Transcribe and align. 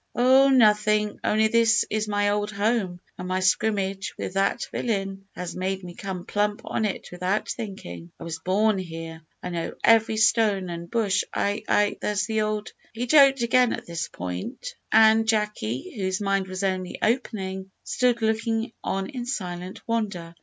"Oh! 0.15 0.49
nothing; 0.49 1.19
only 1.23 1.47
this 1.47 1.85
is 1.91 2.07
my 2.07 2.29
old 2.29 2.49
home, 2.49 2.99
and 3.19 3.27
my 3.27 3.39
scrimmage 3.39 4.15
with 4.17 4.33
that 4.33 4.65
villain 4.71 5.25
has 5.35 5.55
made 5.55 5.83
me 5.83 5.93
come 5.93 6.25
plump 6.25 6.61
on 6.65 6.85
it 6.85 7.09
without 7.11 7.47
thinkin'. 7.49 8.11
I 8.19 8.23
was 8.23 8.39
born 8.39 8.79
here. 8.79 9.21
I 9.43 9.49
know 9.49 9.75
every 9.83 10.17
stone 10.17 10.71
and 10.71 10.89
bush. 10.89 11.23
I 11.31 11.61
I 11.67 11.97
there's 12.01 12.25
the 12.25 12.41
old" 12.41 12.71
He 12.93 13.05
choked 13.05 13.43
again 13.43 13.73
at 13.73 13.85
this 13.85 14.07
point, 14.07 14.73
and 14.91 15.27
Jacky, 15.27 15.93
whose 15.95 16.19
mind 16.19 16.47
was 16.47 16.63
only 16.63 16.97
opening, 16.99 17.69
stood 17.83 18.23
looking 18.23 18.73
on 18.83 19.05
in 19.07 19.27
silent 19.27 19.83
wonder. 19.87 20.33